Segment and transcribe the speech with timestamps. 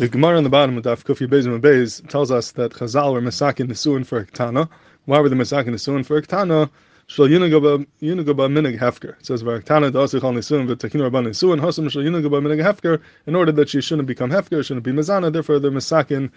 [0.00, 3.20] The Gemara on the bottom of Daf Kufi Beis and tells us that Chazal were
[3.20, 4.70] Masakin Nisuin for Iktana.
[5.04, 6.22] Why were the Masakin Nisuin for
[7.10, 7.16] Iktana?
[7.16, 9.18] Shal Yunagaba Minig Hefker.
[9.18, 13.00] It says Vaktana Dasichal Nisuin V'Takin Rabban Nisuin Hasam Shal Yunagaba Minig Hefker.
[13.26, 15.32] In order that she shouldn't become Hefker, shouldn't be Mazana.
[15.32, 16.30] Therefore, they're Masakin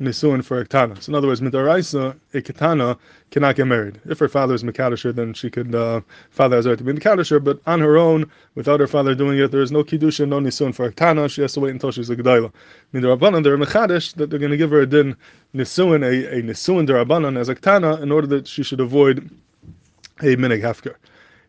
[0.00, 1.02] Nisuin for Iktana.
[1.02, 2.96] So in other words, Midaraisa a Kitana
[3.30, 4.00] cannot get married.
[4.06, 6.00] If her father is Makadisher, then she could uh,
[6.30, 7.42] father has right to be Makadisher.
[7.42, 10.74] But on her own, without her father doing it, there is no Kiddusha, no Nisuin
[10.74, 11.28] for Iktana.
[11.30, 12.52] She has to wait until she's a Gedaila.
[12.94, 15.16] Midarabbanan, they're Mechadish that they're going to give her a din
[15.54, 19.28] Nisuin, a, a Nisuin Darabanan as a Ktana in order that she should avoid
[20.20, 20.94] a minig hefker.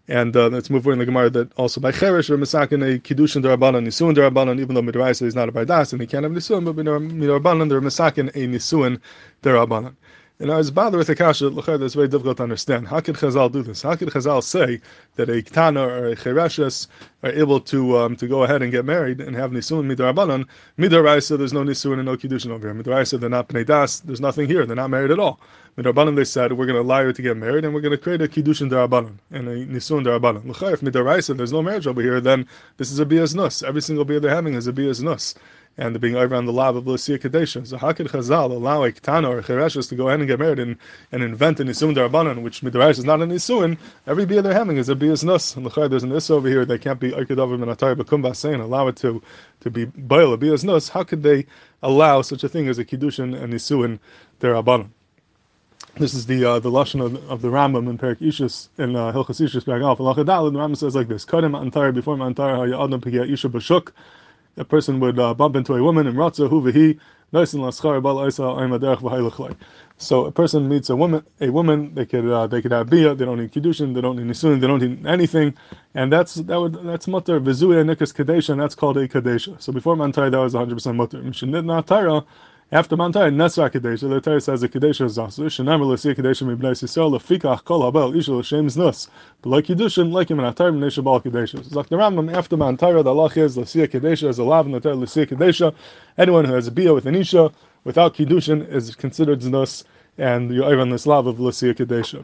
[0.08, 3.00] And uh, let's move on in the Gemara that also by Cherish or Masakin a
[3.00, 6.34] Kiddushin Darabanan, Nisuin Darabanan, even though Midraisa is not a Bardas and he can't have
[6.34, 9.00] Nisuin, but Midrabanan, they're Masakin a Nisuin
[9.44, 9.96] Darabanan.
[10.42, 12.88] And I was bothered with the kasha, that's very difficult to understand.
[12.88, 13.84] How could Chazal do this?
[13.84, 14.82] How could Chazal say
[15.16, 16.88] that a Ktana or a Chereshes
[17.22, 20.48] are able to um, to go ahead and get married and have Nisuin Midarabanan?
[20.80, 22.84] Midaraisa, there's no Nisuin and no Kiddushin over here.
[22.84, 25.40] Midraisa, they're not Pnei Das, there's nothing here, they're not married at all.
[25.78, 27.98] Midrabanan, they said, we're going to allow you to get married and we're going to
[28.00, 30.50] create a Kiddushin Darabanan and a Nisuin Darabanan.
[30.74, 32.48] If Midaraisa, there's no marriage over here, then
[32.78, 33.62] this is a Bias Nus.
[33.62, 35.36] Every single beer they're having is a Bias Nus
[35.78, 37.66] and being over on the lab of Lucia Kadesha.
[37.66, 40.40] So how could Chazal allow a Ketana or a Chereshes to go ahead and get
[40.40, 40.78] married and,
[41.12, 43.78] and invent an Isuin Darabanan, which Midrash is not an Isuin?
[44.06, 45.56] Every beer they're having is a Bias Nus.
[45.56, 48.88] And there's an Issa over here, they can't be Aikadavim and Atari Bakumba saying, allow
[48.88, 49.22] it to,
[49.62, 50.90] to be Bail, a Bias Nus.
[50.90, 51.46] How could they
[51.82, 54.00] allow such a thing as a Kiddushin and Isuin
[54.40, 54.90] Darabanan?
[55.96, 59.12] This is the uh, the lashon of, of, the Rambam in Perik Ishus in uh,
[59.12, 60.04] Hilchas Ishus Perik Alpha.
[60.04, 63.92] The Rambam says like this: Kadem Antar before Antar Hayadam Pigya Isha Bashuk
[64.58, 67.00] a person would uh, bump into a woman in Ratza Huvahi,
[69.98, 71.96] so a person meets a woman, a woman.
[71.96, 73.16] They could uh, they could have bia.
[73.16, 73.96] They don't need kiddushin.
[73.96, 74.60] They don't need nisun.
[74.60, 75.54] They don't need anything,
[75.96, 79.62] and that's that would that's mutter vizuya nikas kadesha, and that's called a kadesha.
[79.62, 81.22] So before mantai that was 100 percent mutter.
[82.74, 86.72] After Mantai, Nesra Kadesha, the Torah says the Kadesha is also Shanamar Lasi Kadesha Mibnei
[86.72, 89.10] Sisrael Lefikach Kol Habel Ishal Hashem Nus.
[89.42, 91.76] But like Kiddushin, like him in Atar Mnei Shabal Kadesha.
[91.76, 94.80] Like the Rambam, after Mantai, the Allah is Lasi Kadesha is a lav in the
[94.80, 95.76] Torah Lasi Kadesha.
[96.18, 97.52] Anyone who has a bia with an Isha
[97.84, 99.84] without Kiddushin is considered Nus,
[100.18, 102.24] and you're on this lav of Lasi Kadesha.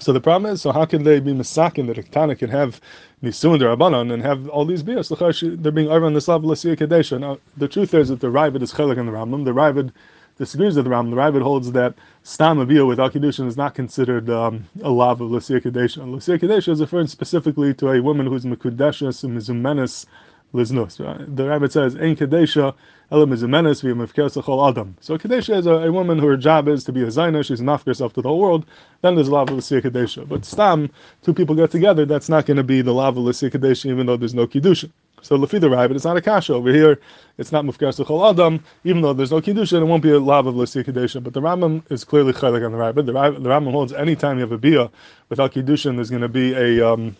[0.00, 2.80] So the problem is, so how can they be misakin that a Ketana can have
[3.22, 5.08] Nisuin Rabbanon and have all these bias?
[5.08, 7.20] They're being over on level of Kadesha.
[7.20, 9.44] Now, the truth is that the Ravid is chelik in the Rambam.
[9.44, 9.92] The Ravid
[10.36, 11.10] disagrees with the Rambam.
[11.10, 11.94] The Ravid holds that
[12.24, 16.04] Stam Aviyah without Kedushin is not considered um, a lav of Lucia Kadesha.
[16.10, 20.06] Lucia Kadesha is referring specifically to a woman who's Mekudeshes and Mizumenes
[20.54, 22.74] The Ravid says, Ein Kadesha
[23.10, 24.96] Elam is a menace, have Adam.
[25.00, 27.60] So Kadesha is a, a, woman who her job is to be a Zaina, she's
[27.60, 28.64] mafka herself to the whole world,
[29.02, 30.28] then there's lava Lissia Kadesha.
[30.28, 30.90] But Stam,
[31.22, 34.16] two people get together, that's not going to be the lava Lissia Kadesha, even though
[34.16, 34.90] there's no Kiddusha.
[35.22, 36.54] So Lafi the Ravid, it's not a kasha.
[36.54, 37.00] Over here,
[37.36, 40.50] it's not Mufkar Sechol Adam, even though there's no Kiddusha, it won't be a lava
[40.50, 41.20] of Lissia Kadesha.
[41.20, 43.06] But the Rambam is clearly chaylik on the Ravid.
[43.06, 44.88] The, Rambam holds any time you have a Bia
[45.30, 46.92] without Kiddusha, there's going to be a.
[46.92, 47.16] Um,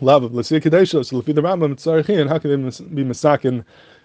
[0.00, 2.56] love of Lissia Kadesha, so Lafi the Rambam, it's Sarichin, how can they
[2.94, 3.64] be Masakin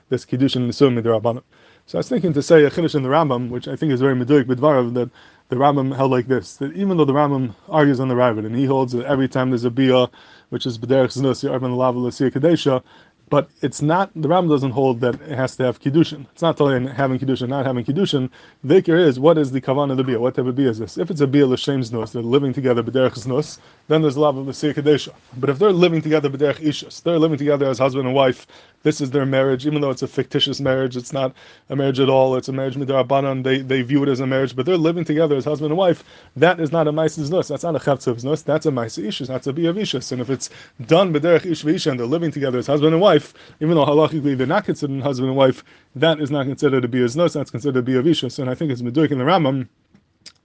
[0.09, 1.43] this kiddushin nisum midrabanan.
[1.85, 4.01] So I was thinking to say a chiddush in the Rambam, which I think is
[4.01, 5.09] very meduik b'dvarav, that
[5.49, 8.55] the Rambam held like this: that even though the Rambam argues on the Ravid and
[8.55, 10.09] he holds that every time there's a bia,
[10.49, 12.83] which is b'derech znus yarban lava l'siyah kadesha,
[13.29, 16.25] but it's not the Ram doesn't hold that it has to have kiddushin.
[16.31, 18.29] It's not telling having kiddushin, not having kiddushin.
[18.63, 20.19] The ikir is what is the kavan of the bia?
[20.19, 20.97] What type of bia is this?
[20.97, 24.45] If it's a bia l'shem nus, they're living together b'derech nus, then there's love of
[24.45, 25.13] the kadesha.
[25.37, 28.47] But if they're living together b'derech ishus, they're living together as husband and wife.
[28.87, 30.95] This is their marriage, even though it's a fictitious marriage.
[30.95, 31.33] It's not
[31.67, 32.37] a marriage at all.
[32.37, 33.43] It's a marriage midrabanan.
[33.43, 36.05] They they view it as a marriage, but they're living together as husband and wife.
[36.37, 37.17] That is not a nus.
[37.49, 38.43] That's not a chavtzav nus.
[38.43, 39.27] That's a ma'asis ishus.
[39.27, 40.13] That's a ishus.
[40.13, 40.49] And if it's
[40.85, 44.37] done b'derech ish v'isha and they're living together as husband and wife, even though halachically
[44.37, 47.51] they're not considered husband and wife, that is not considered to be a nus, that's
[47.51, 48.39] considered a vishus.
[48.39, 49.67] And I think it's meduik in the Rambam.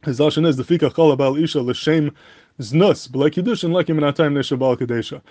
[0.05, 2.11] His lashon is the fika kol isha l'shem
[2.59, 5.23] znus, Yiddushin, like him in time, neshabal kadesha.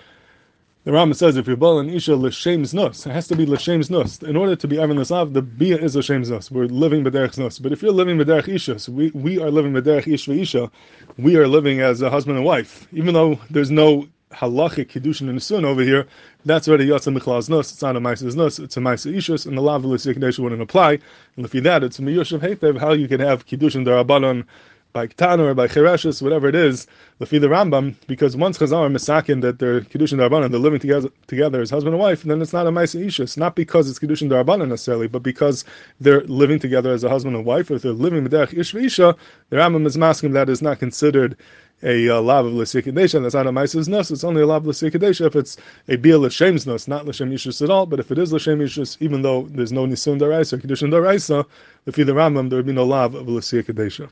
[0.84, 3.82] The Rambam says if you bal an isha l'shem znus, it has to be l'shem
[3.82, 4.20] znus.
[4.28, 6.50] In order to be evan lav, the bia is l'shem znus.
[6.50, 7.62] We're living b'derech znus.
[7.62, 10.72] But if you're living b'derech isha, so we, we are living b'derech ish isha,
[11.16, 12.88] we are living as a husband and wife.
[12.92, 16.08] Even though there's no halachic kiddushin and sun over here,
[16.46, 17.70] that's already yotza michlaz nus.
[17.70, 18.58] It's not a ma'aser nus.
[18.58, 20.98] It's a ma'aser ishus, and the lav l'siyah wouldn't apply.
[21.36, 24.46] And if you that, it's a of heitev how you can have kiddushin darabanan
[24.92, 26.86] by Ketana or by Chereshes, whatever it is,
[27.20, 31.08] Lefi the Rambam, because once Chazal are misakin that they're Kiddushin Darbanan, they're living together
[31.26, 33.36] together as husband and wife, then it's not a Maisa Ishus.
[33.36, 35.64] Not because it's Kiddushin Darbanan necessarily, but because
[36.00, 39.16] they're living together as a husband and wife, or if they're living Medech Ish Isha,
[39.50, 41.36] the Rambam is masking that is not considered
[41.82, 44.10] a uh, lav of l'sikadesha, that's not a ma'ases nus.
[44.10, 45.56] It's only a lav of l'sikadesha if it's
[45.88, 47.86] a bil l'shem's nus, not l'shem yishus at all.
[47.86, 51.44] But if it is l'shem yishus, even though there's no nisun daraisa kedushin daraisa,
[51.86, 54.10] if the Rambam, there would be no lav of l'sikadesha.